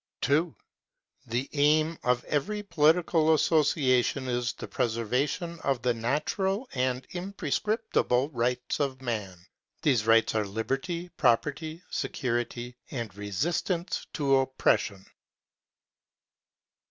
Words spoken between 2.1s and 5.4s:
every political association is the preserva